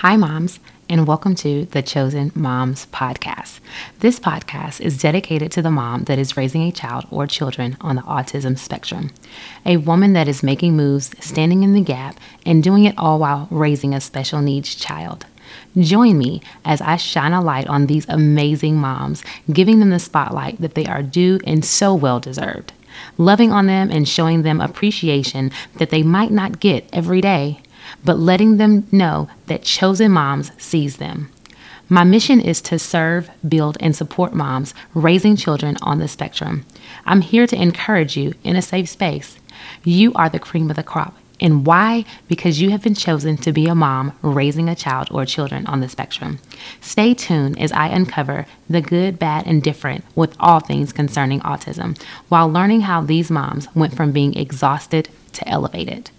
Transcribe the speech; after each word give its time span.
Hi, 0.00 0.16
moms, 0.16 0.60
and 0.88 1.06
welcome 1.06 1.34
to 1.34 1.66
the 1.66 1.82
Chosen 1.82 2.32
Moms 2.34 2.86
Podcast. 2.86 3.60
This 3.98 4.18
podcast 4.18 4.80
is 4.80 4.96
dedicated 4.96 5.52
to 5.52 5.60
the 5.60 5.70
mom 5.70 6.04
that 6.04 6.18
is 6.18 6.38
raising 6.38 6.62
a 6.62 6.72
child 6.72 7.04
or 7.10 7.26
children 7.26 7.76
on 7.82 7.96
the 7.96 8.02
autism 8.04 8.58
spectrum, 8.58 9.10
a 9.66 9.76
woman 9.76 10.14
that 10.14 10.26
is 10.26 10.42
making 10.42 10.74
moves, 10.74 11.10
standing 11.22 11.62
in 11.62 11.74
the 11.74 11.82
gap, 11.82 12.18
and 12.46 12.62
doing 12.62 12.86
it 12.86 12.94
all 12.96 13.18
while 13.18 13.46
raising 13.50 13.92
a 13.92 14.00
special 14.00 14.40
needs 14.40 14.74
child. 14.74 15.26
Join 15.76 16.16
me 16.16 16.40
as 16.64 16.80
I 16.80 16.96
shine 16.96 17.34
a 17.34 17.42
light 17.42 17.66
on 17.66 17.86
these 17.86 18.08
amazing 18.08 18.76
moms, 18.76 19.22
giving 19.52 19.80
them 19.80 19.90
the 19.90 19.98
spotlight 19.98 20.62
that 20.62 20.76
they 20.76 20.86
are 20.86 21.02
due 21.02 21.40
and 21.46 21.62
so 21.62 21.94
well 21.94 22.20
deserved, 22.20 22.72
loving 23.18 23.52
on 23.52 23.66
them 23.66 23.90
and 23.90 24.08
showing 24.08 24.44
them 24.44 24.62
appreciation 24.62 25.50
that 25.76 25.90
they 25.90 26.02
might 26.02 26.30
not 26.30 26.58
get 26.58 26.88
every 26.90 27.20
day 27.20 27.60
but 28.04 28.18
letting 28.18 28.56
them 28.56 28.86
know 28.90 29.28
that 29.46 29.62
Chosen 29.62 30.12
Moms 30.12 30.52
sees 30.58 30.96
them. 30.96 31.30
My 31.88 32.04
mission 32.04 32.40
is 32.40 32.62
to 32.62 32.78
serve, 32.78 33.30
build, 33.48 33.76
and 33.80 33.96
support 33.96 34.32
moms 34.32 34.74
raising 34.94 35.34
children 35.34 35.76
on 35.82 35.98
the 35.98 36.06
spectrum. 36.06 36.64
I'm 37.04 37.20
here 37.20 37.48
to 37.48 37.60
encourage 37.60 38.16
you 38.16 38.34
in 38.44 38.54
a 38.54 38.62
safe 38.62 38.88
space. 38.88 39.38
You 39.82 40.12
are 40.14 40.28
the 40.28 40.38
cream 40.38 40.70
of 40.70 40.76
the 40.76 40.84
crop. 40.84 41.16
And 41.40 41.66
why? 41.66 42.04
Because 42.28 42.60
you 42.60 42.70
have 42.70 42.82
been 42.82 42.94
chosen 42.94 43.36
to 43.38 43.52
be 43.52 43.66
a 43.66 43.74
mom 43.74 44.12
raising 44.22 44.68
a 44.68 44.76
child 44.76 45.08
or 45.10 45.24
children 45.24 45.66
on 45.66 45.80
the 45.80 45.88
spectrum. 45.88 46.38
Stay 46.80 47.14
tuned 47.14 47.58
as 47.58 47.72
I 47.72 47.88
uncover 47.88 48.46
the 48.68 48.82
good, 48.82 49.18
bad, 49.18 49.46
and 49.46 49.62
different 49.62 50.04
with 50.14 50.36
all 50.38 50.60
things 50.60 50.92
concerning 50.92 51.40
autism 51.40 52.00
while 52.28 52.48
learning 52.48 52.82
how 52.82 53.00
these 53.00 53.30
moms 53.30 53.66
went 53.74 53.96
from 53.96 54.12
being 54.12 54.36
exhausted 54.36 55.08
to 55.32 55.48
elevated. 55.48 56.10